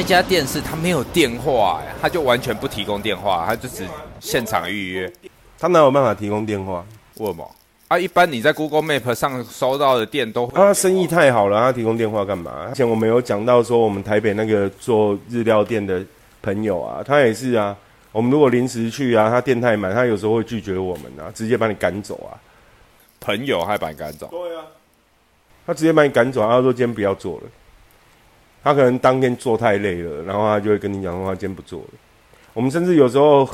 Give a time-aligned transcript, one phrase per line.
[0.00, 3.86] 那一家店是他没有电话，哎，他就完全不提供电话，他就只
[4.18, 5.12] 现场预约。
[5.58, 6.82] 他哪有办法提供电话？
[7.18, 7.54] 为什么？
[7.88, 10.46] 啊，一般你在 Google Map 上搜到的店都……
[10.54, 12.68] 啊，生意太好了，他提供电话干嘛？
[12.68, 16.02] 之前我们有讲到说，我们台北那个做日料店的
[16.40, 17.76] 朋友啊，他也是啊。
[18.10, 22.40] 我们如果临时去啊，他店太满，他有时候会拒绝我们啊，直接把你赶走啊。
[23.20, 24.28] 朋友还把你赶走？
[24.28, 24.64] 对啊，
[25.66, 27.42] 他直接把你赶走，他说今天不要做了。
[28.62, 31.88] 他可能当天做太累了，然后他就会跟你讲说他今天不做了。
[32.52, 33.48] 我们甚至有时候，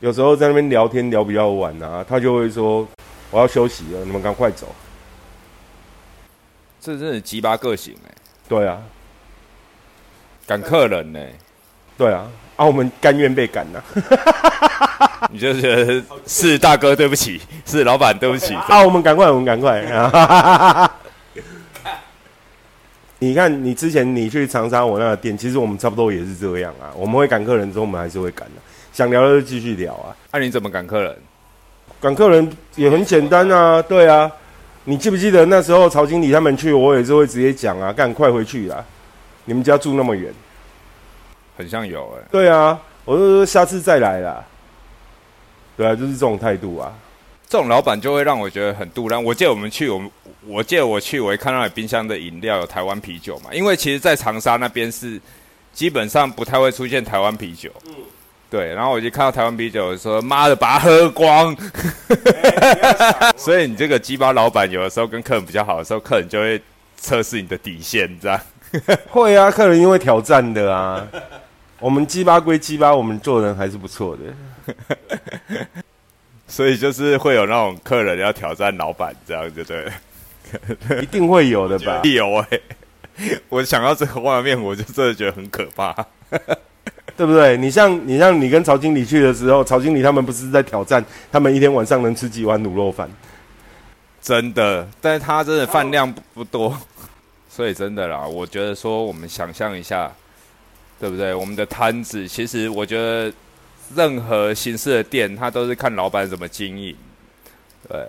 [0.00, 2.86] 有时候在那边聊天聊比较晚啊，他就会说。
[3.30, 4.72] 我要休息了，你们赶快走。
[6.80, 8.14] 这真是鸡巴个性哎！
[8.48, 8.80] 对啊，
[10.46, 11.18] 赶客人呢？
[11.98, 13.82] 对啊，啊，我们甘愿被赶呐。
[15.32, 18.84] 你就觉得是大哥对不起，是老板对不起啊！
[18.84, 19.82] 我们赶快，我们赶快。
[23.24, 26.92] 你看，你之前你去长沙我那个店，其实我们差不多也是这样啊。
[26.96, 28.60] 我们会赶客人之后，我们还是会赶的。
[28.92, 30.14] 想聊的就继续聊啊。
[30.30, 31.16] 那你怎么赶客人？
[32.00, 34.30] 赶客人也很简单啊，对啊，
[34.84, 38.84] 你记不记得那时候曹经理他们去，我也是会直接讲啊，赶快回去啦，
[39.46, 40.30] 你们家住那么远，
[41.56, 44.44] 很像有哎，对啊，我就说下次再来啦，
[45.76, 46.92] 对啊，就是这种态度啊，
[47.48, 49.22] 这种老板就会让我觉得很杜然。
[49.22, 50.10] 我记得我们去，我们
[50.46, 55.20] 我记得我去，我一看到冰箱的饮料有台湾啤酒嘛，因为其实，在长沙那边是
[55.72, 57.70] 基本上不太会出现台湾啤酒。
[57.86, 57.94] 嗯。
[58.50, 61.56] 对，然后我就看到台湾啤酒，说妈的把它喝光。
[63.36, 66.60] 所以你这个鸡巴老板有的时候跟客人比较好的时候，客人就会
[66.96, 68.40] 测试你的底线，这样。
[69.08, 71.04] 会啊，客人因为挑战的啊。
[71.80, 75.66] 我们鸡巴归鸡巴，我们做人还是不错的。
[76.46, 79.90] 所以就是会有那种客人要挑战老板，这样就对。
[81.02, 82.00] 一定会有的吧？
[82.04, 82.60] 有哎，
[83.48, 85.94] 我想到这个画面，我就真的觉得很可怕。
[87.16, 87.56] 对不对？
[87.56, 93.08] 你像你像你跟曹经理去的时候，曹经理他们不是在挑战，他们一天晚上能吃几碗卤肉饭？
[94.20, 96.76] 真的，但是他真的饭量不不多，
[97.48, 100.10] 所以真的啦，我觉得说我们想象一下，
[100.98, 101.32] 对不对？
[101.32, 103.32] 我们的摊子，其实我觉得
[103.94, 106.96] 任何形式的店，他都是看老板怎么经营。
[107.88, 108.00] 对，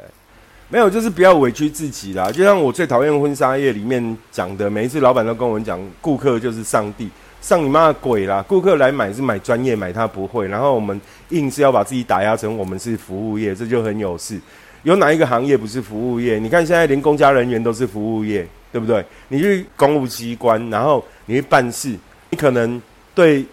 [0.68, 2.32] 没有，就是不要委屈自己啦。
[2.32, 7.10] 就像我最讨厌婚纱业里面讲的，每一次老板都跟我们讲，顾客就是上帝。
[7.40, 8.44] 上你妈的鬼啦！
[8.48, 10.48] 顾客来买是买专业，买他不会。
[10.48, 11.00] 然后我们
[11.30, 14.40] 硬是要把自己打压成我们是服务业，这就很有事。
[14.82, 16.40] 有哪一个行业不是服务业？
[16.40, 19.06] 你看现在连公家人员都是服务业，对不对？
[19.28, 21.96] 你去公务机关，然后你去办事，
[22.32, 22.82] 你可能
[23.14, 23.46] 对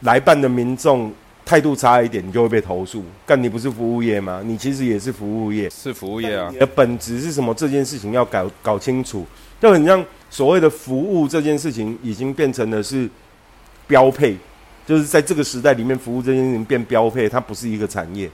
[0.00, 1.12] 来办的民众
[1.44, 3.04] 态度差一点，你就会被投诉。
[3.26, 4.42] 但你不是服务业吗？
[4.44, 6.48] 你其实也是服务业，是服务业啊。
[6.52, 7.54] 你的本质是什么？
[7.54, 9.26] 这件事情要搞搞清楚。
[9.60, 13.08] 就很像所谓的服务这件事情，已经变成了是。
[13.86, 14.34] 标配，
[14.86, 18.30] 就是在这个时代里面，服务这件事情变标配，它不是一个产业。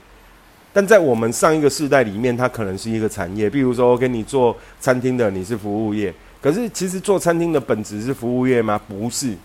[0.71, 3.49] 但在我们上一个世代里面，它可能是一个产业。
[3.49, 6.13] 比如说，跟你做餐厅的，你是服务业。
[6.41, 8.79] 可是，其实做餐厅的本质是服务业吗？
[8.87, 9.35] 不是，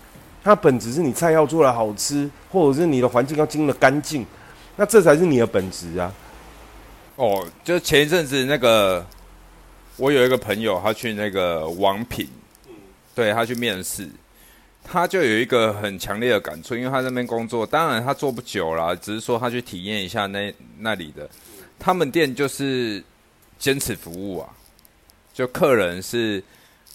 [0.47, 4.25] 它本质是你菜要做的好吃，或者是你的环境要经的干净，
[4.77, 6.13] 那这才是你的本质啊。
[7.17, 9.05] 哦，就前一阵子那个，
[9.97, 12.29] 我有一个朋友，他去那个王品，
[13.13, 14.07] 对他去面试。
[14.85, 21.29] 他就有一个很强烈的感触，因为他那边工作，当然他做不久了，只是说他去体验一下那那里的，
[21.77, 23.03] 他们店就是
[23.59, 24.47] 坚持服务啊，
[25.33, 26.41] 就客人是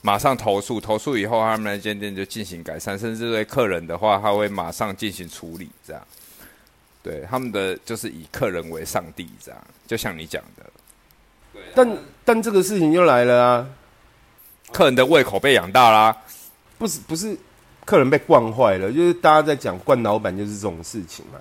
[0.02, 6.02] 马上投诉，投诉以后他们那间店就进行改善，甚至对客人的话，他会马上进行处理，这样，
[7.02, 10.66] 对他们的就是以客人为上帝，这样，就像你讲的，
[11.54, 13.66] 对，但但这个事情又来了啊，
[14.70, 16.14] 客人的胃口被养大啦，
[16.76, 17.34] 不是不是。
[17.84, 21.40] 客人被惯坏了，就是大家在讲惯老板就是这种事情嘛，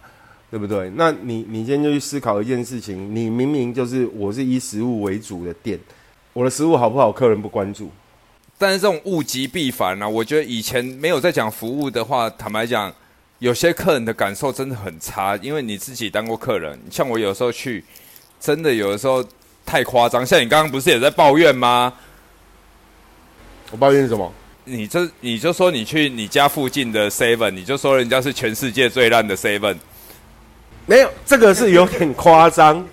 [0.50, 0.90] 对不对？
[0.96, 5.80] 那你你今天就去思考一件事情，你明明就是我是以食物为主的店，
[6.34, 7.92] 我的食物好不好，客人不关注，
[8.62, 10.08] 但是这种物极必反啊！
[10.08, 12.94] 我觉得以前没有在讲服务的话，坦白讲，
[13.40, 17.84] 有些客人的感受真的很差，因为你自己当过客人，像我有时候去，
[18.40, 19.25] 真的有的时候
[19.66, 21.92] 太夸张，像你刚刚不是也在抱怨吗？
[23.72, 24.31] 我抱怨什么？
[24.66, 29.78] 你这你就说你去你家附近的 Seven，你就说人家是全世界最烂的 Seven，
[30.86, 32.88] 没有这个是有点夸张。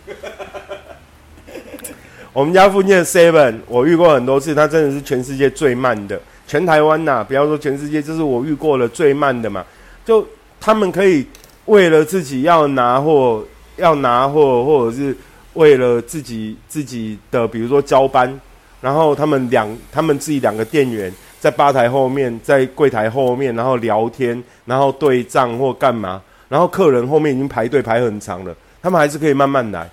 [2.39, 9.65] 我们家附近的 Seven，我遇过很多次，它真的是全世界最慢的，全台湾呐，不要说全世界，这是我遇过的最慢的嘛。
[10.05, 10.25] 就
[10.61, 11.27] 他们可以
[11.65, 13.45] 为了自己要拿货，
[13.77, 15.13] 要拿货，或者是
[15.55, 18.33] 为了自己自己的，比如说交班，
[18.81, 21.13] 然后他们两他们自己两个店员。
[21.41, 29.91] 在吧台后面，在柜台后面，然后聊天，然后对账或干嘛，然后客人后面已经排队排很长了，他们还是可以慢慢来。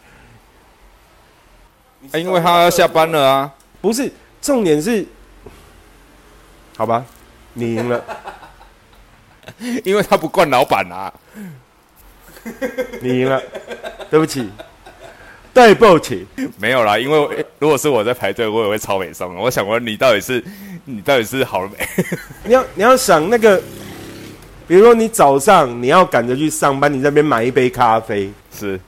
[2.14, 4.12] 因为他要下班了啊，不是
[4.42, 5.06] 重点是，
[6.78, 7.04] 好吧，
[7.54, 8.04] 你赢了，
[9.84, 11.14] 因为他不惯老板啊，
[13.02, 13.42] 你赢了，
[14.10, 14.50] 对不起，
[15.54, 16.26] 对不起，
[16.58, 19.36] 没有啦，因为如果是我在排队，我也会超美送。
[19.36, 20.44] 我想问你到底是
[20.86, 22.06] 你到底是好了没？
[22.44, 23.62] 你要你要想那个，
[24.68, 28.80] 比如说你早上你要赶着去上班，你在那边买一杯咖啡，是。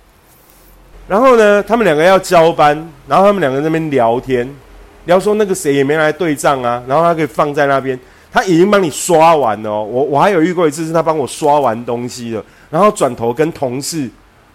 [1.08, 2.76] 然后呢，他们两个要交班，
[3.08, 4.48] 然后他们两个那边聊天，
[5.06, 7.98] 聊说那个谁也没来对账啊，然后他可以放在那边，
[8.32, 9.72] 他已经帮你刷完了。
[9.72, 14.10] 我我还有遇过一次，是他帮我刷完东西了，然后转头跟同事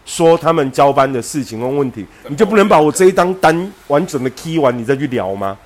[0.05, 5.57] 说他们交班的事情跟问题，你就不能把我这一张单完整的 key 完，你再去聊吗？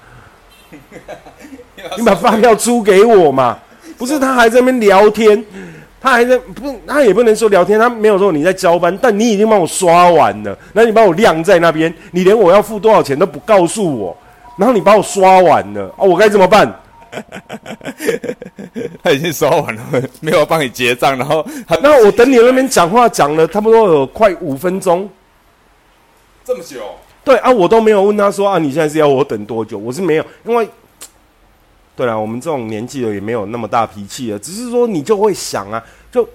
[1.98, 3.58] 你把发票租给我嘛？
[3.98, 5.44] 不是，他还在那边聊天。
[6.00, 14.16] 他还在不，他也不能说聊天，他没有说你在交班，但你已经帮我刷完了，那你把我晾在那边，你连我要付多少钱都不告诉我，
[14.56, 16.72] 然后你把我刷完了，哦，我该怎么办？
[19.02, 19.82] 他已经刷完了，
[20.20, 21.44] 没有帮你结账，然后
[21.82, 25.08] 那我等你那边讲话讲了差不多有快五分钟，
[26.44, 26.82] 这么久？
[27.24, 29.76] 对啊，我都没有问他说啊，你现在是要我等多久？
[29.78, 30.68] 我是没有，因为。
[31.96, 35.82] 对啊，我们这种年纪的也没有那么大脾气了，只是说你就会想啊，
[36.12, 36.28] 就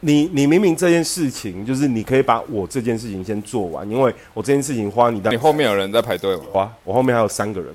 [0.00, 5.28] 你你明明这件事情就是你可以把我这件事情先做完，因为我这件事情花你的。
[5.30, 6.42] 你后面有人在排队吗？
[6.52, 7.74] 花，我后面还有三个人。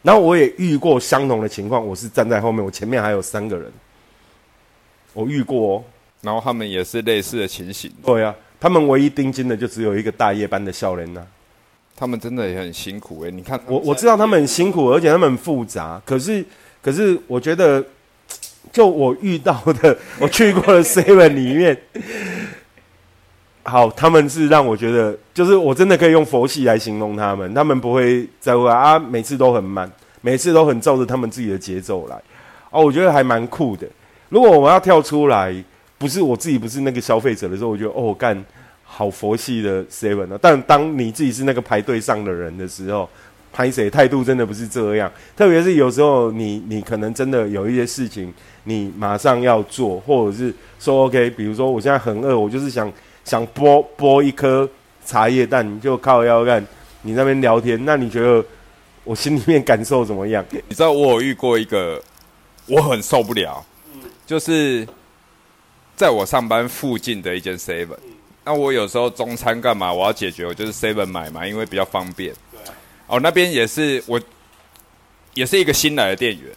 [0.00, 3.70] 然后我也遇过相同的情况，我是站在后面，我前面还有三个人，
[5.12, 5.84] 我遇过哦。
[6.22, 7.92] 然后他们也是类似的情形。
[8.02, 11.26] 对啊，他们唯一盯紧的就只有一个大夜班的笑人呐。
[11.98, 16.00] 他们真的也很辛苦哎，你看，我我知道他们很辛苦，而且他们很复杂。
[16.06, 16.44] 可是，
[16.80, 17.84] 可是我觉得，
[18.70, 21.76] 就我遇到的， 我去过的 seven 里面，
[23.64, 27.52] 好，他们是让我觉得，就是我真的可以用佛系来形容他们。
[27.52, 29.90] 他们不会在乎啊，每次都很慢，
[30.20, 32.14] 每次都很照着他们自己的节奏来。
[32.70, 33.84] 哦，我觉得还蛮酷的。
[34.28, 35.52] 如果我们要跳出来，
[35.98, 38.44] 不是我自己不是那个消费者的时候，我觉得哦干。
[38.98, 40.36] 好佛系的 seven 啊！
[40.42, 43.08] 但当你自己是那个排队上的人的时候，
[43.52, 45.08] 拍谁态度真的不是这样。
[45.36, 48.34] 特别是有时候你你可能真的有一些事情，
[48.64, 52.92] 你马上要做，或者是说 OK，比如说我现在很饿，我就是想
[53.24, 54.68] 想剥剥一颗
[55.06, 56.66] 茶叶蛋，就靠腰干
[57.02, 58.44] 你那边聊天，那你觉得
[59.04, 60.44] 我心里面感受怎么样？
[60.50, 62.02] 你知道我有遇过一个
[62.66, 63.64] 我很受不了，
[64.26, 64.84] 就是
[65.94, 67.94] 在我上班附近的一间 seven。
[68.48, 69.92] 那我有时候中餐干嘛？
[69.92, 72.34] 我要解决，我就是 seven 买嘛，因为比较方便。
[73.06, 74.18] 哦，那边也是我，
[75.34, 76.50] 也是一个新来的店员，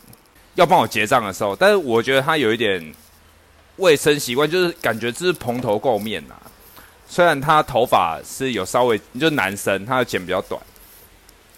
[0.55, 2.81] 要帮我结账的时候，但是我觉得他有一点
[3.75, 6.35] 卫生习惯，就是感觉这是蓬头垢面呐。
[7.09, 10.61] 虽然他头发是有稍微，就是男生，他的剪比较短。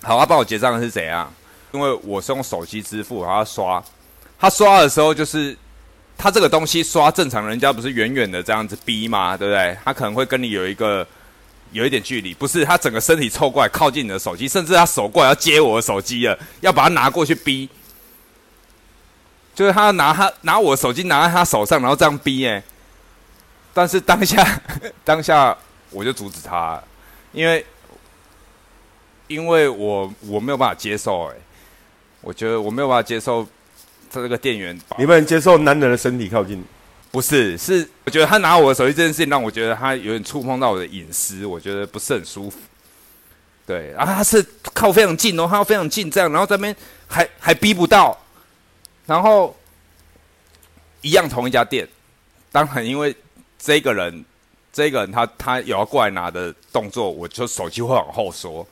[0.01, 1.31] 好，他帮我结账是怎样？
[1.73, 3.83] 因为我是用手机支付，然后刷，
[4.39, 5.55] 他刷的时候就是。
[6.17, 9.35] 他这个东西刷正常人家不是远远的这样子逼吗？
[9.35, 9.77] 对不对？
[9.83, 11.05] 他可能会跟你有一个
[11.73, 17.67] 有一点距离，不是他整个身体凑过来靠近你的手机，甚至他手过来要接我的手机了，要把它拿过去逼，
[19.53, 22.63] 就是他拿他拿我的手机拿在他手上，然后这样逼哎。
[23.73, 24.61] 但是当下
[25.03, 25.57] 当下
[25.89, 26.81] 我就阻止他，
[27.33, 27.65] 因为
[29.27, 31.35] 因为我我没有办法接受哎，
[32.21, 33.45] 我觉得我没有办法接受。
[34.13, 36.63] 他这个店员，你不能接受男人的身体靠近？
[37.09, 42.59] 不是，是我觉得他拿我的手机这件事情，让我觉得他有点触碰到我的隐私，我觉得不是很舒服。
[43.65, 46.75] 对，然后他是靠非常近哦，他要非常近这样，然后这边
[47.07, 48.15] 还还逼不到，
[49.05, 49.55] 然后
[51.01, 51.87] 一样同一家店，
[52.51, 53.15] 当然因为
[53.57, 54.25] 这个人，
[54.71, 58.67] 这个人他他有要过来拿的动作，我就手机会往后缩。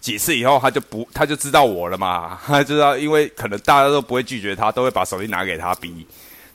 [0.00, 2.38] 几次以后，他就不，他就知道我了嘛。
[2.46, 6.06] 他知道，因为可能大家都不会拒绝他，都会把手机拿给他逼。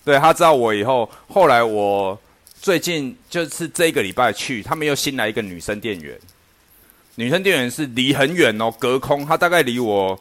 [0.04, 2.20] 对他知道我以后，后来我
[2.60, 6.20] 最近就是这个礼拜去，他们又新来一个女生店员。
[7.16, 10.20] 女生店员是离很远哦，隔空，她大概离我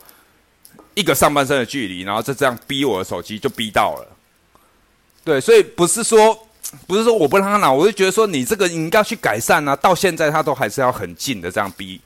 [0.95, 4.07] 一个上半身的距离，然后就这样逼我的手机，就逼到了。
[5.25, 6.38] 对，所以不是说
[6.87, 9.75] 不是说我不让他拿，我就觉得说你这个你应该去改善啊。
[9.75, 12.00] 到现在他都还是要很近的这样逼，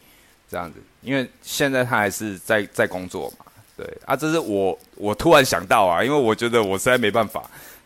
[0.51, 0.81] 这样子。
[1.09, 3.47] 因为现在他还是在在工作嘛，
[3.79, 7.43] 对啊，这是我我突然想到啊，因为我觉得我实在没办法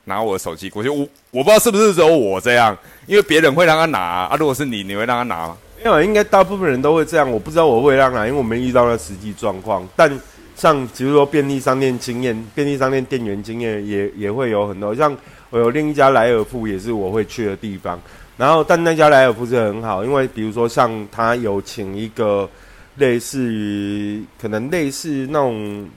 [0.06, 2.76] 拿我的手机过去，我我不知道是不是只有我这样，
[3.06, 5.56] 因为别人会让他拿啊，如果是你，你会让他拿吗？
[5.78, 9.88] 没有，应该大部分人都会这样，我不知道我会让他，因为我没遇到那实际状况。
[9.94, 10.10] 但
[10.56, 14.92] 像比如说便利商店经验，便利商店店员经验也也会有很多。
[14.92, 15.16] 像
[15.50, 18.00] 我有另一家莱尔富，也是我会去的地方。
[18.36, 22.48] 然后，但那家莱尔富是很好，因为比如说像他有请一个
[22.96, 25.88] 类似于可能类似那种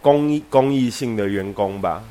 [0.00, 2.02] 公益公益性的员工吧，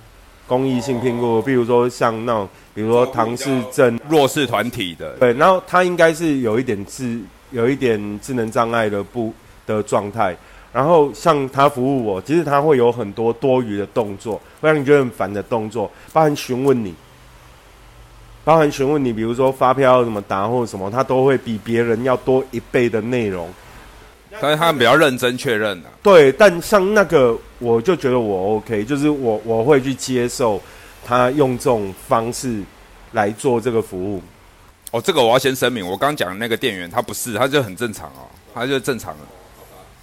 [0.47, 7.21] 公益性聘雇，比如说像那种比如说唐氏症弱势团体的，对，然后他应该是有一点智
[7.51, 9.33] 有一点智能障碍的不
[9.65, 10.35] 的状态。
[10.73, 16.93] 然后像他服务我，其实他会有很多多余的动作，会让你觉得很烦的动作，包含询问你，
[18.45, 23.49] 包含询问你，比如说发票要怎么打或者什么，他都会比别人要多一倍的内容。
[24.39, 25.89] 但是他们比较认真确认的。
[26.03, 30.61] 对，但像那个，我就觉得我 OK，就是我我会去接受
[31.03, 32.61] 他用这种方式
[33.13, 34.21] 来做这个服务。
[34.91, 39.19] 哦，这个我要先声明，我刚讲的那个店员他不是，他就很正常哦，他就正常的。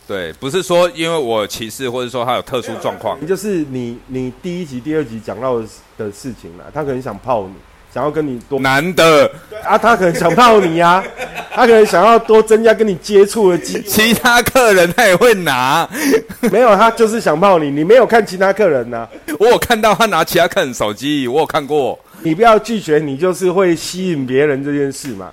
[0.09, 5.61] 对，不是说因为我歧视，或者说他有特殊状况，就是你你第一集、第二集讲到
[5.97, 7.55] 的事情啦，他可能想泡你，
[7.93, 9.31] 想要跟你多男的
[9.65, 11.05] 啊，他可能想泡你呀，
[11.53, 15.89] 他可能想要多增加跟你接触的机，其他客人他也会拿，
[16.51, 19.07] 没有，他就是想泡你，你没有看其他客人呐，
[19.39, 25.31] 我有看到他拿其他客人手机，我有看过，你不要拒绝，你就是会吸引别人这件事嘛，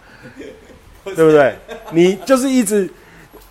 [1.03, 1.55] 对不对？
[1.91, 2.89] 你就是一直。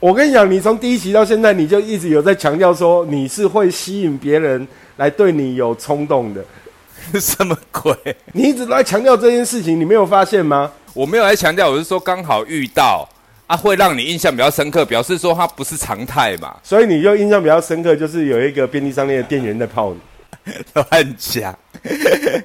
[0.00, 4.64] 我跟你讲，你从第一期到现在，你就一直有在强调说你是会吸引别人
[4.96, 6.40] 来对你有冲动的，
[7.20, 7.94] 什么鬼？
[8.32, 10.72] 你一直都在强调这件事情，你没有发现吗？
[10.94, 13.08] 我没有在强调，我是说刚好遇到
[13.46, 16.56] 啊，会让你印象比较深刻，表示说它不是常态嘛。
[16.62, 20.00] 所以你就印象比较深刻，就是有一个便利商店的店员在泡你，
[20.74, 21.56] 乱讲。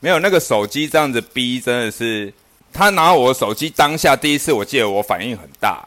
[0.00, 2.32] 没有那个手机这样子逼，真的是。
[2.72, 5.84] 他拿我手机，当下第一次我记得我反应很大。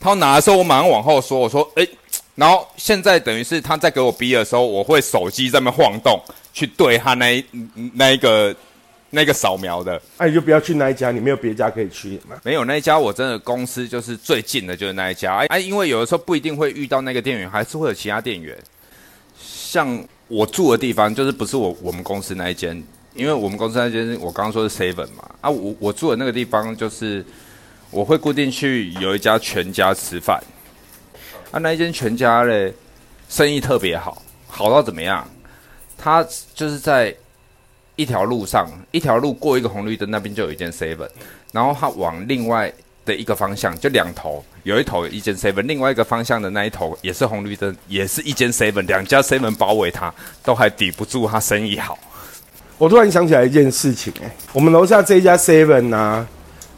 [0.00, 1.86] 他拿的时候，我马上往后说：“我说，哎。”
[2.40, 6.18] 然后现在等于是他在给我逼的时候，我会手机在那晃动，
[6.54, 7.44] 去对他那一
[7.92, 8.56] 那一个
[9.10, 10.00] 那个扫描的。
[10.16, 12.40] 那你就不要去那一家，你没有别家可以去吗？
[12.42, 15.36] 没有那一家，我真的公司就是最近的，就是那一家。
[15.48, 18.56] 哎，因为有的时候不一定会遇到那个店员，还是会有其他店员。
[19.38, 22.82] 像我住的地方，就是不是我我们公司那一间。
[23.12, 27.22] 因为我们公司那间，我刚刚说是 seven 嘛，啊，我我住的那个地方就是
[27.90, 30.42] 我会固定去有一家全家吃饭，
[31.50, 32.72] 啊，那一间全家嘞，
[33.28, 35.26] 生意特别好，好到怎么样？
[35.98, 37.14] 他就是在
[37.96, 41.08] 一条路上，一条路过一个红绿灯，那边就有一间 seven，
[41.52, 42.72] 然后他往另外
[43.04, 51.98] 的一个方向，就两头，有一头一间 seven，另外一个方向的那一头也是红绿灯，也是一间 seven，两家 seven 包围它，都还抵不住他生意好。
[52.78, 56.26] 我突然想起来一件事情，哎，我们楼下这一家 Seven 啊，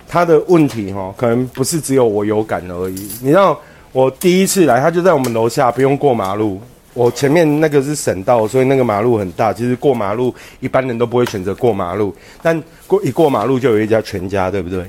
[0.09, 3.09] 他的问题哈，可能不是只有我有感而已。
[3.21, 3.61] 你知道，
[3.93, 6.61] 我第一次来，他就在我们楼下，不用过马路。
[6.95, 9.53] 我前面那个是省道，所以那个马路很大。
[9.53, 14.85] 其实过马路，一般人都不会选择过马路，但过一过马路就有一家全家，对不对？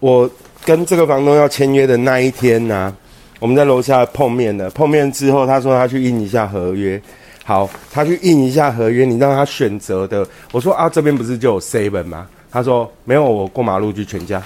[0.00, 0.30] 我
[0.64, 2.94] 跟这个房东要签约的那一天呢，
[3.40, 4.70] 我们在楼下碰面了。
[4.70, 7.00] 碰面之后，他说他去印一下合约。
[7.44, 10.26] 好，他去印一下合约，你让他选择的。
[10.52, 12.28] 我说啊，这边不是就有 seven 吗？
[12.50, 14.42] 他说没有，我过马路去全家。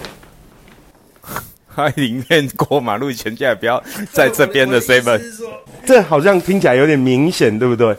[1.76, 5.21] 他宁愿过马路全家，也不要在这边的 seven。
[5.85, 7.97] 这好像听起来有点明显，对不对？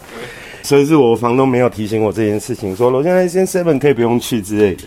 [0.61, 4.83] 所以是我房东没有提醒我这件事情，说楼下那间 seven 可以不用去之类的。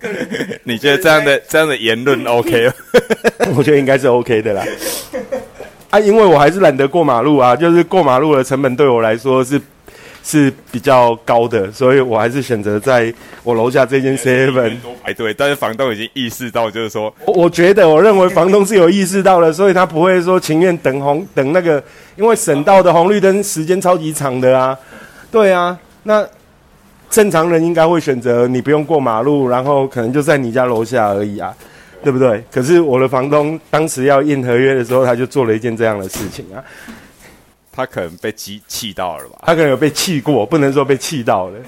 [0.64, 2.70] 你觉得这样的这样的言论 OK
[3.56, 4.64] 我觉得应该是 OK 的啦。
[5.90, 9.58] 啊，因为我还是懒得过马路啊，就是过马路的成本对我来说是
[10.28, 13.10] 是比较高的，所以我还是选择在
[13.42, 15.32] 我楼下这间 seven 排队。
[15.32, 21.82] 但是房东已经意识到，就是说，我觉得我认为房东是有意识到的，所以他不会说情愿等红等那个，
[22.16, 24.78] 因为省道的红绿灯时间超级长的啊。
[25.30, 26.22] 对啊，那
[27.08, 31.54] 正常人应该会选择你不用过马路，然后可能就在你家楼下而已啊。
[32.00, 32.40] 对不对？
[32.48, 36.62] 可是我的房东当时要印合约的时候，他就做了一件这样的事情啊。
[37.72, 39.38] 他可能被气气到了吧？
[39.42, 41.58] 他可能有被气过，不能说被气到了。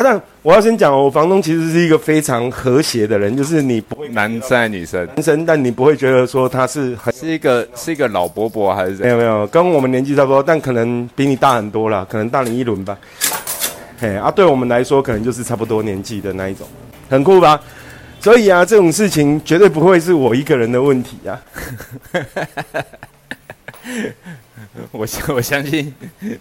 [0.00, 5.04] 但我要先讲，我房东其实是一个非常和谐的人，就是你不会男生还是女生？
[5.06, 9.02] 男生，但你不会觉得说他是很是一个是一个老伯伯还是？
[9.02, 12.96] 没有没有，跟我们年纪差不多，但可能比你大很多了，可能大你一轮吧。
[14.00, 16.64] 嘿啊，对我们来说，可能就是差不多年纪的那一种，
[17.10, 17.60] 很酷吧？
[18.20, 21.42] 所以啊，这种事情绝对不会是我一个人的问题啊！
[24.92, 25.92] 我相我相信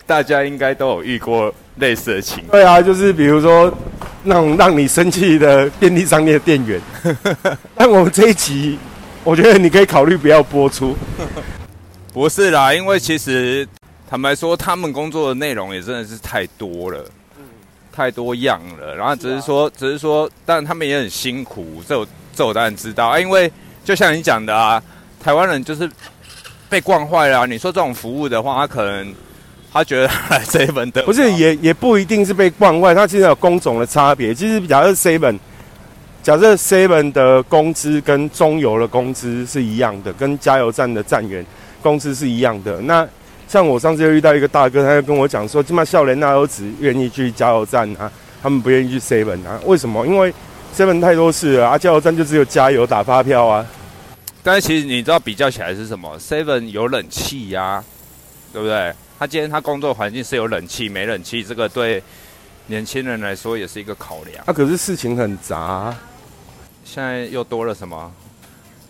[0.06, 2.52] 大家应该都有遇过类似的情况。
[2.52, 3.74] 对啊，就是比如说
[4.24, 6.82] 那种让你生气的便利商店的店员。
[7.76, 8.78] 但我们这一集，
[9.24, 10.96] 我觉得你可以考虑不要播出。
[12.14, 13.68] 不是啦，因为其实
[14.10, 17.06] 坦白说，他们工作的内容也真的是太多了，
[17.92, 18.96] 太多样了。
[18.96, 23.20] 然后只是说，只是说，但他们也很辛苦，这我这我当然知道啊。
[23.20, 23.52] 因为
[23.84, 24.82] 就像你讲的啊，
[25.24, 25.90] 台湾人就是
[26.70, 27.46] 被惯坏了。
[27.48, 29.14] 你说这种服务的话，他可能
[29.72, 30.10] 他觉得
[30.50, 34.34] 这一本的不是也也不一定是被惯坏，他其实有工种的差别。
[34.34, 35.38] 其实假设 seven，
[36.24, 41.46] 假设 seven 的工资跟中油的工资是一样的，跟加油站的站员
[41.82, 42.82] 工资是一样的。
[42.82, 43.08] 那
[43.48, 48.12] 像我上次又遇到一个大哥，他就跟我讲说，起码笑脸那都只愿意去加油站啊，
[48.44, 49.60] 他们不愿意去 seven 啊。
[49.66, 50.06] 为什么？
[50.06, 50.34] 因为
[50.76, 53.66] seven 太多事了啊，加油站就只有加油打发票啊。
[54.48, 57.84] 但是其实你知道比较起来是什么？Seven 有冷气呀，
[58.54, 58.94] 对不对？
[59.20, 62.02] 他今天他工作环境是有冷气没冷气，这个对
[62.68, 64.42] 年轻人来说也是一个考量。
[64.46, 65.94] 啊，可是事情很杂，
[66.86, 68.10] 现在又多了什么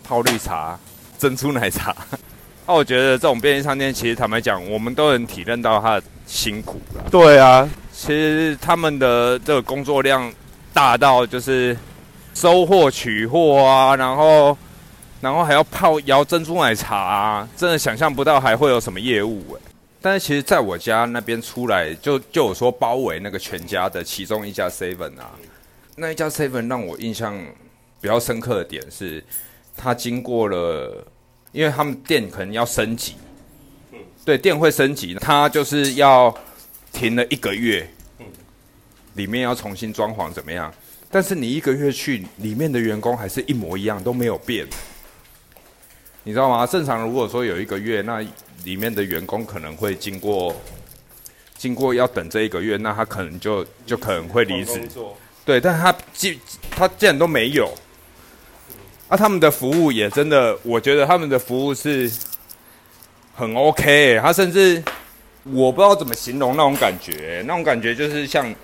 [0.04, 0.78] 泡绿茶、
[1.18, 1.92] 珍珠奶茶。
[2.64, 7.02] 那 我觉得这种便利商店，其实坦白讲，我们都能体认到他的辛苦了。
[7.10, 10.32] 对啊，其实他们的这个工作量
[10.72, 11.76] 大到就是
[12.32, 14.56] 收货取货啊，然后。
[15.20, 19.60] 然后还要泡摇珍珠奶茶啊，真的想象不到还会有什么业务哎。
[20.00, 25.32] 但是其实在我家那边出来，就就有说包围那个全家的其中一家 seven 啊，
[25.96, 27.36] 那一家 seven 让我印象
[28.00, 29.22] 比较深刻的点是，
[29.76, 31.04] 它经过了，
[31.50, 33.16] 因为他们店可能要升级，
[34.24, 36.32] 对，店会升级，它就是要
[36.92, 37.90] 停了一个月，
[39.14, 40.72] 里面要重新装潢怎么样？
[41.10, 44.64] 但是你一个月去，里面的员工还是一模一样，都没有变。
[46.28, 46.66] 你知道吗？
[46.66, 48.22] 正常如果说有一个月，那
[48.62, 50.54] 里面的员工可能会经过，
[51.56, 54.86] 经过要等这一个月，那他可能就就可能会离职。
[55.46, 56.38] 对，但他既
[56.70, 57.72] 他既然都没有，
[59.08, 62.12] 啊，他们的服务也真的，我觉得他们的服务是
[63.34, 64.20] 很 OK。
[64.20, 64.84] 他甚至
[65.44, 68.54] 我不知道怎么形容那种感觉，那种感觉就是像，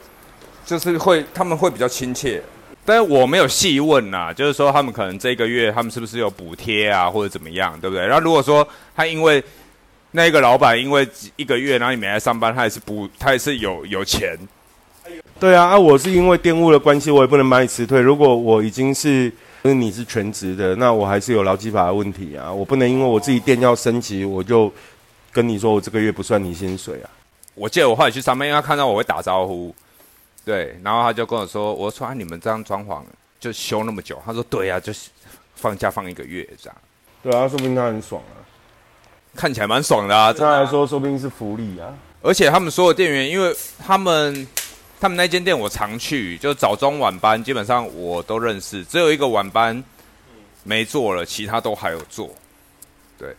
[0.67, 2.43] 就是会他们会比较亲切。
[2.85, 8.07] 但是我没有细问呐，就是说他们可能这个月他们是不是有补贴啊，或者怎么样，对不对？
[8.07, 9.43] 然后如果说他因为
[10.11, 14.39] 那个老板因为一个月然后你没来上班，他也是补，他也是有有钱。
[15.41, 18.01] 对啊，啊，我是因为玷污的关系，我也不能把你辞退。
[18.01, 24.73] 如果我已经是你是全职的，那我还是有劳基法的问题啊，我不能因为我自己店要升级，我就
[25.33, 27.11] 跟你说我这个月不算你薪水啊。
[27.55, 29.75] 我记得我后来去上班，因为他看到我会打招呼。
[30.45, 33.03] 对，然后他就跟我说：“我说啊，你们这样装潢
[33.41, 35.09] 就修那么久。”他说：“对呀，就是
[35.55, 36.77] 放假放一个月这样。”
[37.25, 38.37] 对啊，说不定他很爽啊，
[39.35, 40.31] 看起来蛮爽的啊。
[40.35, 41.97] 这样来说，说不定是福利啊。
[42.21, 44.47] 而且他们所有店员，因为他们
[45.01, 49.83] 他们那间店我常去，就早中晚班基本上我都认识，只有一个晚班
[50.63, 52.29] 没做了，其他都还有做。
[53.17, 53.35] 对，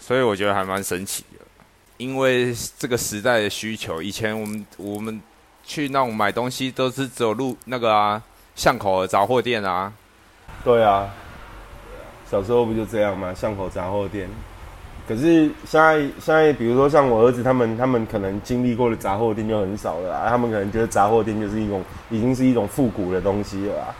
[0.00, 1.44] 所以我觉得还蛮神奇的，
[1.98, 5.20] 因为这个时代的需求，以前我们我们。
[5.64, 8.22] 去那种买东西都是只有路那个啊
[8.54, 9.92] 巷口的杂货店啊，
[10.64, 11.08] 对啊，
[12.30, 13.32] 小时候不就这样吗？
[13.34, 14.28] 巷口杂货店。
[15.08, 20.28] 可是现在现在，比如说像我儿子他们，他们可能经历过的杂货店就很少了。
[20.28, 23.94] 他们可能觉得杂货店就是一种已经是一种复古的东西了。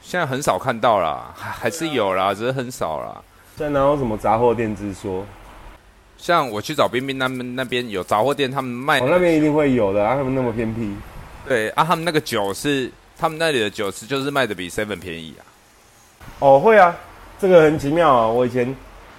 [0.00, 3.22] 现在很少看到了，还还是有啦，只是很少啦。
[3.56, 5.24] 现在哪有什么杂货店之说？
[6.24, 8.98] 像我去找冰冰他们那边有杂货店，他们卖。
[8.98, 10.90] 我那边一定会有的啊，他们那么偏僻。
[11.46, 15.44] 对啊，他们那个酒是他们那里的酒是就是卖的比 seven 便宜啊。
[16.38, 16.96] 哦，会啊，
[17.38, 18.26] 这个很奇妙啊。
[18.26, 18.74] 我以前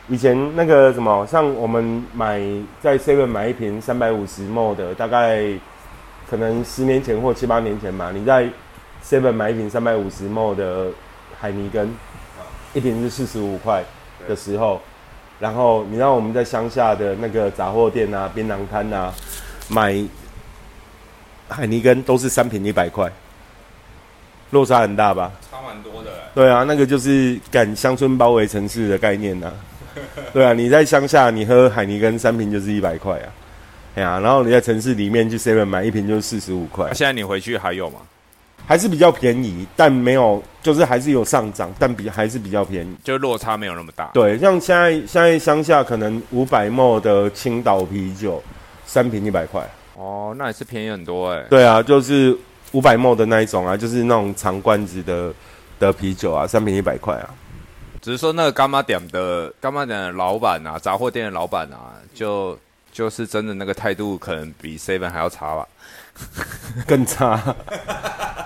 [0.08, 2.42] 以前那个什么，像我们买
[2.82, 5.44] 在 seven 买一瓶三百五十 ml 的，大概
[6.28, 8.50] 可能十年前或七八年前吧，你在
[9.08, 10.88] seven 买一瓶三百五十 ml 的
[11.40, 11.88] 海尼根，
[12.74, 13.84] 一瓶是四十五块
[14.28, 14.82] 的时候。
[15.40, 19.14] 然后你让我们在乡下的那个杂货店啊、槟榔摊啊
[19.68, 20.02] 买
[21.50, 23.12] 海尼根，都是三瓶一百块，
[24.52, 25.32] 落差很大吧？
[25.52, 26.12] 差蛮多的。
[26.34, 29.52] 对啊，那个就是赶乡村包围城市的概念呐。
[30.34, 33.28] 对啊，你在乡下你喝海尼根三瓶就是一百块啊，
[33.96, 36.94] 哎呀，然后你在城市里面去 seven 买一瓶就是四十五块。
[36.94, 38.00] 现在你回去还有吗？
[38.68, 44.10] 还是比较便宜，但没有，就是还是有上涨，但比还是比较便宜，就落差没有那么大。
[44.14, 48.42] 对，像现在现在乡下可能五百沫的青岛啤酒，
[48.86, 49.68] 三瓶一百块。
[49.96, 51.46] 哦，那也是便宜很多哎。
[51.50, 52.38] 对啊，就是
[52.72, 55.34] 五百沫的那一种啊，就是那种长罐子的
[55.80, 57.30] 的啤酒啊，三瓶一百块啊。
[58.02, 62.58] 只是说那个干妈点的干妈点的老板啊，杂货店的老板啊，就
[62.92, 65.68] 就是真的那个态度可能比 seven 还要差吧，
[66.88, 67.42] 更差。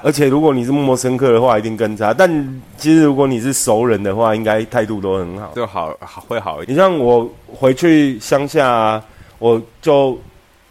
[0.02, 2.14] 而且如果你是陌生客的话，一定更差。
[2.14, 2.30] 但
[2.78, 5.94] 其实如果你是熟人的话，应该态度都很好，就好
[6.28, 6.74] 会好一点。
[6.74, 9.02] 你像我回去乡下，
[9.40, 10.18] 我就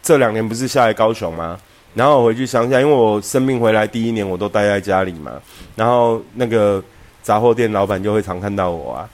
[0.01, 1.59] 这两年不是下来高雄吗？
[1.93, 5.31] 然后我回去乡下，因为我生病回来第一年我都待在家里嘛。
[5.75, 6.83] 然后那个
[7.21, 9.09] 杂货店老板就会常看到我啊。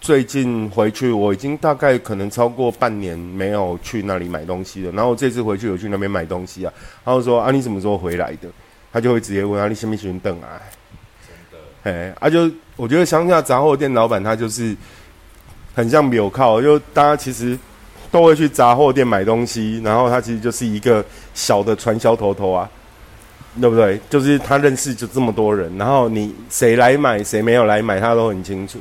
[0.00, 4.92] 最近回去，我已经大概可能超过半年没有去那里买东西了。
[4.92, 6.72] 然后这次回去有去那边买东西啊。
[7.04, 8.48] 然后说啊，你什么时候回来的？
[8.92, 10.58] 他就会直接问啊，你喜不喜欢等啊？
[11.84, 14.74] 真的，哎，啊，就我觉得乡下杂货店老板他就是
[15.74, 17.56] 很像纽靠，就大家其实
[18.10, 22.68] 都会去杂货店买东西，然后他其实就是一个小的传销头头啊，
[23.60, 24.00] 对不对？
[24.08, 28.78] 就是他认识就这么多人，然后你谁来买，谁没有来买，他都很清楚。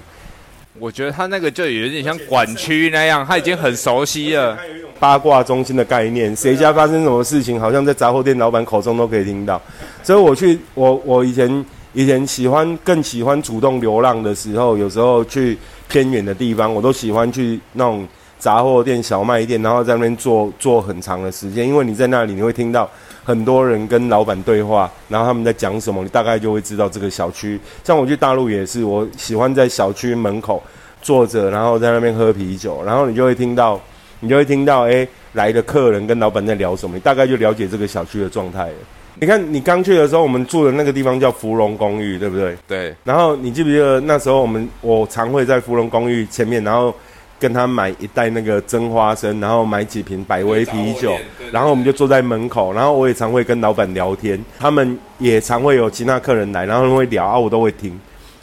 [0.79, 4.57] 我觉得他那个就有点像管区那样，他已经很熟悉了。
[4.99, 9.61] 八卦中心的概念，谁家发生什么事情，好像在杂货店老板口中都可以听到。
[10.03, 22.89] 所以我去，我我以前以前喜欢更喜欢主动流浪的时候，有时候去偏远的地方，我都喜欢去那种杂货店、小卖店，然后在那边坐坐很长的时间，因为你在那里你会听到
[23.29, 27.59] 很多人跟老板对话，然后他们在讲什么，你大概就会知道这个小区。
[27.83, 30.63] 像我去大陆也是，我喜欢在小区门口。
[31.01, 33.79] 坐着，然后在那边喝啤酒，然后你就会听到，
[34.19, 38.73] 你就会听到，哎，来的客人跟老板在聊什么，你大概就了解这个小区的状态了。
[39.21, 42.57] 你看，你刚去的时候，我们住的那个地方叫芙蓉公寓，对不对？
[42.67, 42.93] 对。
[43.05, 46.93] 然后你记不记得那时候我们，我常会在芙蓉公寓前面，然后
[47.39, 51.15] 跟他买一袋那个蒸花生，然后买几瓶百威啤酒，
[51.51, 57.97] 然后我们就坐在门口，然后我也常会跟老板聊天，他们也常会有其他客人来，然后会聊啊，我都会听。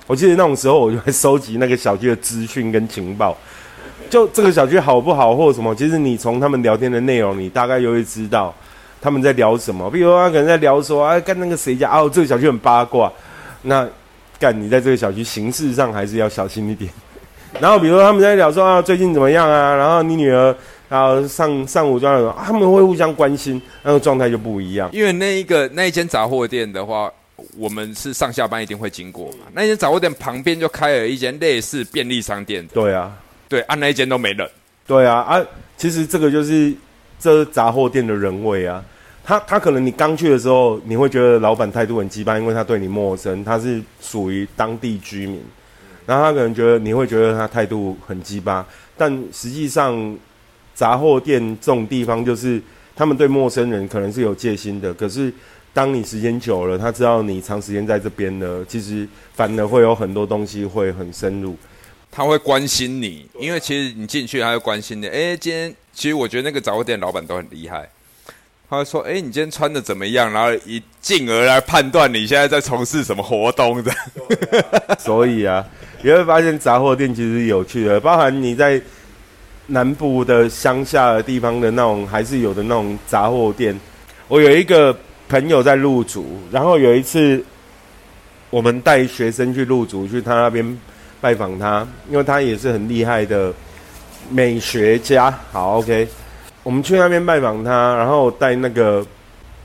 [0.07, 3.37] 我记得那种时候，我就会收集那个小区的资讯跟情报，
[4.09, 8.55] 就这个小区好不好或者什么，其实你从他们聊天的内容，你大概就会知道
[9.01, 9.91] 他们在聊什么。
[9.91, 13.13] 比如他可能在聊说，啊，干那个谁家哦，这个小区很八卦，
[13.63, 13.87] 那
[14.39, 16.91] 干你在这个小区形式上还是要小心一点。
[17.61, 19.75] 然后比如说他们在聊说啊，最近怎么样啊？
[19.75, 20.55] 然后你女儿
[20.89, 24.89] 然后上上午装了，他们会互相关心，那个状态就不一样。
[24.93, 27.13] 因为那一个那一间杂货店的话。
[27.59, 29.45] 我们是上下班一定会经过嘛？
[29.53, 32.67] 那间杂货店旁边就开了一间类似便利商店。
[32.69, 33.13] 对啊，
[33.47, 34.49] 对，啊那一间都没人。
[34.87, 35.45] 对啊，啊，
[35.77, 36.73] 其实这个就是
[37.21, 38.83] 这杂货店的人味啊。
[39.23, 45.43] 他他可能你刚去的时候，你会觉得老板态度很鸡巴，因为他对你陌生，他是属于当地居民。
[46.07, 48.67] 然后他可能觉得你会觉得他态度很鸡巴，
[48.97, 50.17] 但实际上
[50.75, 52.63] 杂货店这种地方就是
[52.95, 55.33] 他们对陌生人可能是有戒心的，可是。
[55.77, 61.55] 当你时间久了，他知道你长时间在这边呢，其实反而会有很多东西会很深入，
[62.11, 65.07] 他会关心你，因为其实你进去他会关心你。
[65.07, 67.87] 哎，今天其实我觉得那个杂货店老板都很厉害，
[68.71, 73.93] 他会说：“哎，你今天穿的怎么样？”然后一进而来判断你现在在从事什么活动的。
[74.99, 75.63] 所以啊，
[76.03, 78.81] 你会发现杂货店其实有趣的，包含你在
[79.67, 83.79] 南部的乡下的地方的那种，还是有的那种杂货店。
[84.29, 84.97] 我有一个。
[85.29, 87.45] 朋友在入组，然后有一次，
[88.49, 90.79] 我们带学生去入组，去他那边
[91.21, 93.53] 拜访他，因为他也是很厉害的
[94.31, 95.37] 美学家。
[95.51, 96.07] 好，OK，
[96.63, 99.05] 我们去那边拜访他，然后带那个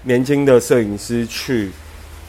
[0.02, 1.70] 年轻的摄影师去，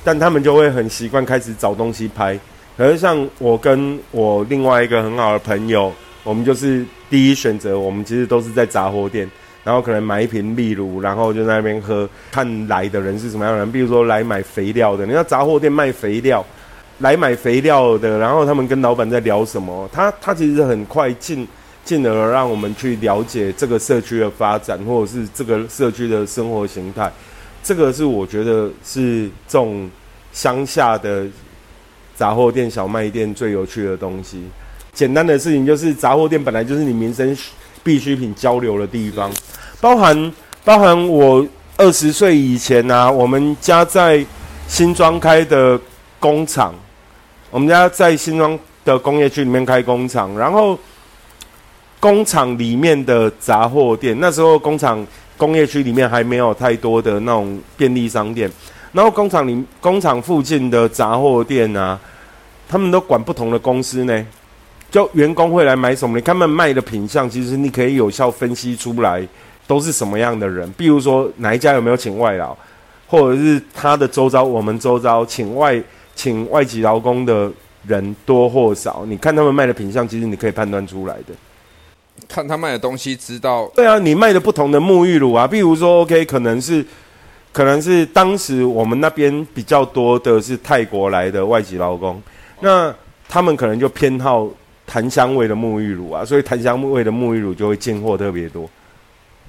[0.04, 2.38] 但他们就会很习惯开始找东西拍。
[2.76, 5.92] 可是像我跟我另外一个很好的朋友，
[6.24, 9.30] 我们就是第一选择，我们其实都是在杂货店。
[9.64, 12.08] 然后可能买一瓶秘鲁，然后就在那边喝。
[12.32, 13.70] 看来的人是什么样的人？
[13.70, 16.44] 比如说来买肥料的，你看杂货店卖肥料，
[16.98, 19.88] 来买肥料的，然后他们跟老板在聊什么？
[19.92, 21.46] 他他其实很快进
[21.84, 27.08] 进而让我们去了解这个社区的发展，或者是这个社区的生活形态。
[27.62, 29.88] 这个是我觉得是这种
[30.32, 31.24] 乡下的
[32.22, 34.44] 杂货店、小卖店最有趣的东西。
[34.92, 37.36] 简单的事情就是杂货店本来就是你民生。
[37.84, 39.28] 必需品交流的地方，
[39.80, 40.32] 包含
[40.64, 41.44] 包含我
[41.76, 44.24] 二十岁以前啊，我们家在
[44.68, 45.76] 新庄开的
[46.20, 46.72] 工厂，
[47.50, 50.78] 我们家在新庄的工业区里面开工厂，然后
[51.98, 55.04] 工厂里面的杂货店，那时候工厂
[55.36, 58.48] 工业区里面还没有太多的那种便利商店，
[58.92, 61.98] 然后工厂里工厂附近的杂货店啊，
[62.72, 64.26] 他们都管不同的公司呢。
[64.90, 66.16] 就员工会来买什么？
[66.16, 69.26] 你看他们卖的品相，其实你可以有效分析出来
[69.66, 70.70] 都是什么样的人。
[70.72, 72.56] 比如说哪一家有没有请外劳，
[73.06, 75.82] 或者是他的周遭，我们周遭请外
[76.14, 77.50] 请外籍劳工的
[77.86, 81.34] 人多或少，你看他们卖的品相，其实你可以判断出来的。
[82.26, 86.84] 看他卖的东西，知道对啊，你卖的不同的沐浴乳啊，比如说 OK，可能是
[87.50, 92.22] 可能是当时我们那边比较多的是泰国来的外籍劳工，
[92.62, 92.94] 那
[93.28, 94.48] 他们可能就偏好
[94.86, 98.70] 檀香味的沐浴乳啊，所以檀香味的沐浴乳就会进货特别多。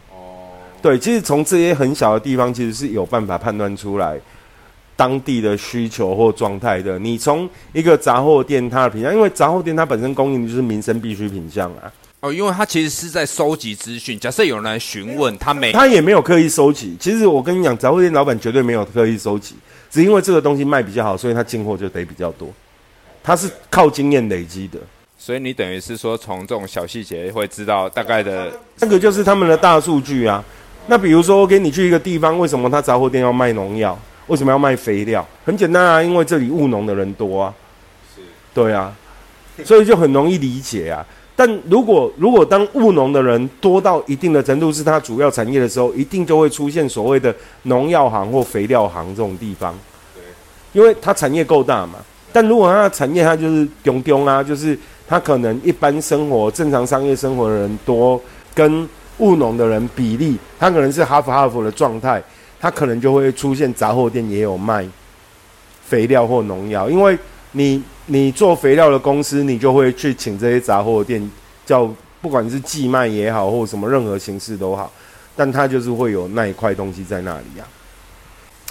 [0.09, 0.49] 哦，
[0.81, 4.19] 对，其实从这些很小的地方，其实是有办法判断出来
[4.95, 6.97] 当地的需求或状态的。
[6.97, 11.91] 你从一个杂货店它的品相，因为杂货店它本身供应的就是民生必需品项啊。
[12.21, 14.17] 哦，因为他其实是在收集资讯。
[14.17, 16.95] 假设有人来询问他，没他也没有刻意收集。
[16.97, 19.55] 其实我跟你讲，杂货店老板绝对没有刻意收集，
[19.91, 22.47] 只因为这个东西卖比较好，所以他进货就得比较多。
[23.23, 24.77] 他是靠经验累积的，
[25.17, 28.51] 所以你等于是说，从这种小细节会知道大概的。
[28.75, 30.43] 这个就是他们的大数据啊。
[30.87, 33.97] 那比如说，我给你去一个地方，为什么他杂货店要卖农药？
[34.27, 35.25] 为什么要卖肥料？
[35.45, 37.53] 很简单啊，因为这里务农的人多啊。
[38.13, 38.21] 是。
[38.53, 38.93] 对啊，
[39.63, 41.05] 所以就很容易理解啊。
[41.33, 47.33] 但如果如果当务农的人多到一定的程度，是他主要产业的时候，一定就会出现所谓的
[47.63, 49.73] 农药行或肥料行这种地方。
[50.13, 50.23] 对，
[50.73, 51.99] 因为它产业够大嘛。
[52.33, 58.19] 但如果它的产业它就是丢丢啊，就是它可能一般生活正常商业生活的人多，
[58.53, 62.21] 跟务农的人比例，它可能是哈佛哈佛的状态，
[62.59, 64.85] 它可能就会出现杂货店也有卖
[65.85, 67.17] 肥料或农药，因为
[67.51, 67.81] 你。
[68.05, 71.31] 你做肥料的公司，你就会去请这些杂货店，
[71.65, 71.89] 叫
[72.21, 74.91] 不管是寄卖也好，或什么任何形式都好，
[75.37, 77.65] 但它就是会有那一块东西在那里呀。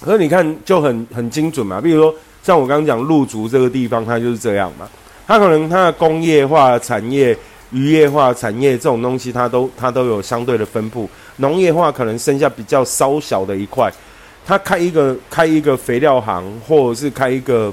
[0.03, 4.89] 可是你看就很很精准嘛，比如说像我刚刚讲鹿竹这个地方，它就是这样嘛。
[5.27, 7.37] 它可能它的工业化产业、
[7.71, 11.09] 渔业化产业这种东西，它都它都有相对的分布。
[11.37, 13.93] 农业化可能剩下比较稍小的一块，
[14.45, 17.73] 它开一个开一个肥料行，或者是开一个。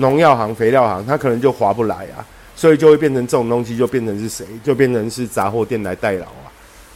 [0.00, 2.22] 农药行、肥料行，它可能就划不来啊，
[2.54, 4.46] 所以就会变成这种东西，就变成是谁？
[4.62, 6.46] 就变成是杂货店来代劳啊。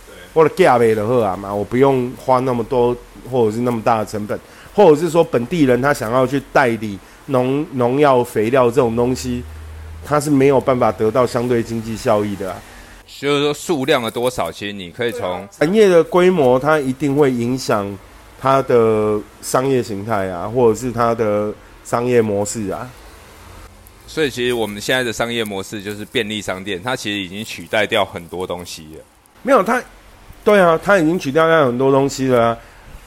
[0.06, 2.96] 对，或者价位的货啊嘛，我不用花那么多，
[3.28, 4.38] 或者是那么大的成本，
[4.74, 9.42] 或者是说本地人他想要去代理农农药、肥料这种东西，
[10.04, 12.58] 他是没有办法得到相对经济效益的啊。
[13.06, 17.96] 就是说数量的多少，其实你可以从产业的规模，它一定会影响
[18.40, 21.52] 它的商业形态啊，或者是它的。
[21.84, 22.88] 商业模式啊，
[24.06, 29.04] 所以其实我们现在的商业模式就是便利商店，它其实已经取代掉很多东西了。
[29.42, 29.82] 没有它，
[30.44, 32.56] 对啊，它已经取代掉很多东西了。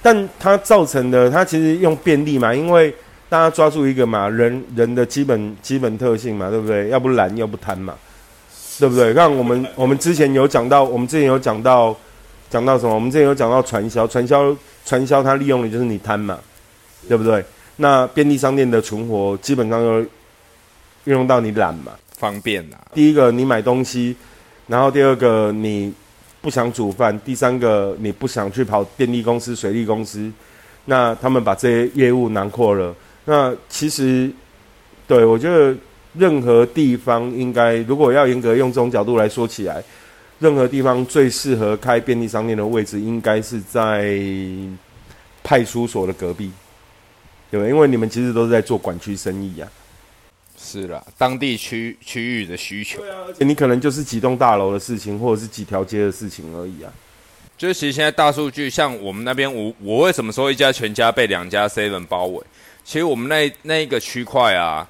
[0.05, 2.93] 但它造成的，它其实用便利嘛，因为
[3.27, 6.89] 大家抓住一个嘛，人人的基本基本特性嘛，对不对？
[6.89, 7.95] 要不懒，要不贪嘛，
[8.77, 9.15] 对不对？
[9.15, 11.95] 看我们我们之前有讲到，我们之前有讲到
[12.51, 12.93] 讲到什么？
[12.93, 16.37] 我们之前有讲到传销，传销传销，它利用的就是你贪嘛，
[17.07, 17.43] 对不对？
[17.77, 19.99] 那便利商店的存活基本上都
[21.05, 22.77] 运用到你懒嘛，方便啊。
[22.93, 24.15] 第一个你买东西，
[24.67, 25.91] 然后第二个你
[26.45, 30.31] 不想煮饭，第三个你不想去跑电力公司、水利公司。
[30.85, 32.93] 那他们把这些业务囊括了。
[33.25, 34.31] 那其实，
[35.07, 35.75] 对我觉得
[36.13, 39.83] 任何地方应该，如果要严格用这种角度来说起来，
[40.37, 44.15] 任何地方最适合开便利商店的位置，应该是在
[45.43, 46.51] 派出所的隔壁。
[47.49, 49.67] 对，因为你们其实都是在做管区生意呀。
[50.65, 52.99] 是啦，当地区区域的需求。
[52.99, 56.91] 对啊，而且你可能就是几栋大楼的事情，或者是几条街的事情而已啊。
[57.57, 62.43] 就是其实现在大数据，像我们那边，我我为什么说一家全家被两家 seven 包围？
[62.83, 64.85] 其实我们那那一个区块啊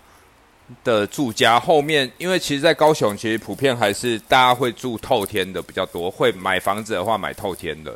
[0.84, 7.96] 的住家后面，因为其实，在高雄其实普遍还是大家会住透天的比较多，会买房子的话买透天的。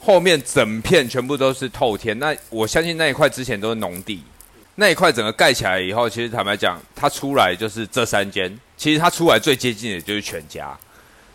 [0.00, 4.22] 后面整片全部都是透天，那我相信那一块之前都是农地，
[4.76, 10.76] 那一块整个盖起来以后，其实坦白讲，它出来就是这三间，其实它出来最接近的就是全家，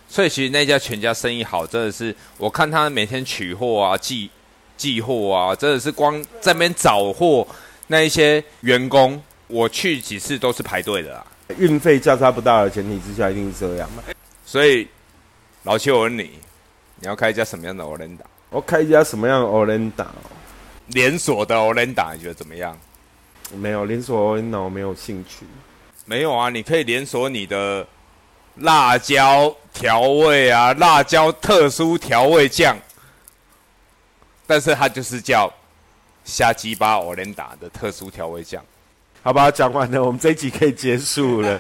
[0.10, 4.30] 所以其实那家全家生意好，真的是我看他每天取货啊、寄
[4.76, 7.48] 寄货啊，真的是光在那边找货，
[7.88, 11.26] 那一些员工，我去几次都是排队的啦。
[11.58, 14.04] 运费价差不大的前提之下，一定是这样嘛。
[14.46, 14.88] 所以
[15.64, 16.32] 老七，我问你，
[17.00, 20.08] 你要开一家什么样的 o l e n d a 我开一家什么样的 o l e n d a
[20.88, 22.78] 连锁的 o l e n d a 你觉得怎么样？
[23.56, 25.46] 没有连锁 e 我没有兴趣。
[26.06, 27.86] 没有啊，你可以连锁你的
[28.56, 32.76] 辣椒调味啊，辣椒特殊调味酱，
[34.48, 35.52] 但是它就是叫
[36.26, 38.64] 虾鸡巴 e n d a 的特殊调味酱。
[39.22, 41.60] 好吧，讲完了，我们这一集可以结束了。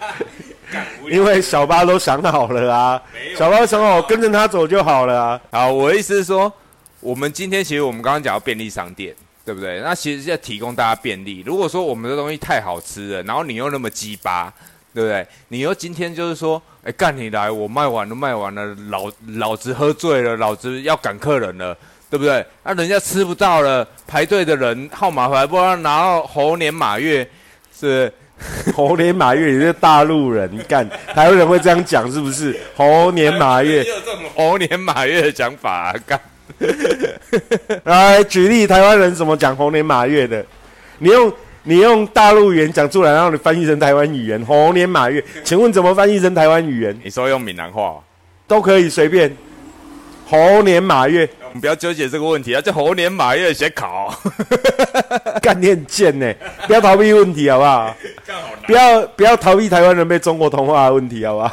[1.09, 3.01] 因为小巴都想好了啊，
[3.35, 5.41] 小巴想好跟着他走就好了啊。
[5.51, 6.51] 好，我的意思是说，
[6.99, 9.15] 我们今天其实我们刚刚讲到便利商店，
[9.49, 9.79] 对不对？
[9.79, 11.41] 那其实是要提供大家便利。
[11.43, 14.53] 如果说我们的东西太好吃了，然后你又那么鸡巴，
[14.93, 15.25] 对不对？
[15.47, 21.75] 你又今天就是说，哎，干你来，我卖完了，卖完了，老老子喝醉了，老子要赶客人了，
[22.11, 22.45] 对不对？
[22.63, 27.27] 那人家吃不到了，排队的人号码还不知道拿到猴年马月，
[27.75, 28.13] 是
[28.75, 32.55] 猴年马月，你是大陆人干，台湾人会这样讲是不是？
[32.75, 36.21] 猴年马月， 有这种猴年马月的讲法，干。
[37.85, 40.45] 来举例，台湾人怎么讲猴年马月的？
[40.99, 41.31] 你用。
[41.63, 46.97] 你用大陆语言讲出来，然后你翻译成台湾语言，猴年马月， 请问怎么翻译成台湾语言？
[47.03, 47.99] 你说用闽南话
[48.47, 49.35] 都可以随便。
[50.25, 54.17] 猴年马月，我们不要纠结这个问题啊，叫猴年马月写考，
[55.43, 56.33] 干念贱呢，
[56.65, 57.95] 不要逃避问题好不好？
[58.65, 61.51] 不要不要逃避台湾人被中国同化的问题好不好？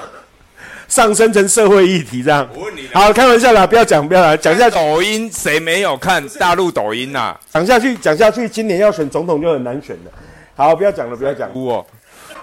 [0.88, 2.48] 上升成社会议题这样，
[2.94, 7.36] 好开玩笑啦，不要讲，不要讲，讲下抖音谁没有看大陆抖音呐？
[7.50, 10.12] 讲下去，讲下去，今年要选总统就很难选了。
[10.54, 11.50] 好，不要讲了，不要讲。
[11.52, 11.84] 哦，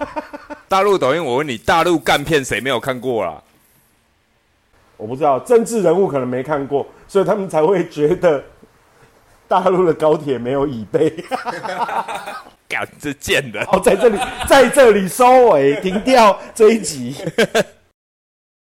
[0.68, 3.42] 大陆抖音，我问你，大陆干片谁没有看过啦？
[4.96, 8.44] 我不知道，政治人物可能没看过，所以他们才会觉得
[9.48, 11.12] 大陆的高铁没有椅背。
[12.68, 17.14] 干这贱的，好，在这里，在这里收尾，停掉这一集。